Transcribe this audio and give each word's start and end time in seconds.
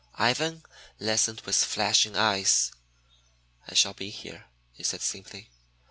Ivan 0.17 0.63
listened 0.99 1.41
with 1.41 1.57
flashing 1.63 2.15
eyes. 2.17 2.71
"I 3.67 3.75
shall 3.75 3.93
be 3.93 4.09
here," 4.09 4.45
he 4.73 4.81
said 4.81 5.03
simply. 5.03 5.51